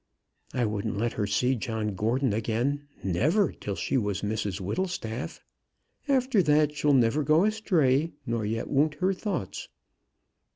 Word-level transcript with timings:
I 0.55 0.65
wouldn't 0.65 0.97
let 0.97 1.13
her 1.13 1.27
see 1.27 1.53
John 1.55 1.89
Gordon 1.93 2.33
again, 2.33 2.87
never, 3.03 3.51
till 3.51 3.75
she 3.75 3.97
was 3.97 4.23
Mrs 4.23 4.59
Whittlestaff. 4.59 5.41
After 6.07 6.41
that 6.41 6.75
she'll 6.75 6.93
never 6.95 7.21
go 7.21 7.43
astray; 7.45 8.13
nor 8.25 8.43
yet 8.43 8.67
won't 8.67 8.95
her 8.95 9.13
thoughts." 9.13 9.69